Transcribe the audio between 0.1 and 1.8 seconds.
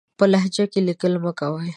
په لهجه کې ليکل مه کوئ!